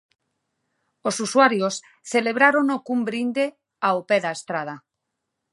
Os 1.09 1.15
usuarios 1.25 1.75
celebrárono 2.13 2.75
cun 2.85 2.99
brinde 3.09 3.45
ao 3.87 3.97
pé 4.09 4.17
da 4.25 4.31
estrada. 4.37 4.75